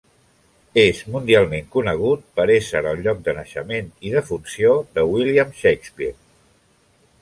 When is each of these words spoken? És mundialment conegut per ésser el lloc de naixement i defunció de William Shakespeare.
És 0.83 1.01
mundialment 1.15 1.67
conegut 1.75 2.25
per 2.39 2.47
ésser 2.55 2.83
el 2.93 3.03
lloc 3.09 3.23
de 3.29 3.37
naixement 3.43 3.95
i 4.09 4.17
defunció 4.17 4.77
de 4.97 5.09
William 5.15 5.57
Shakespeare. 5.63 6.21